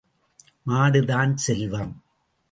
[0.67, 1.93] மாடு தான் செல்வம்.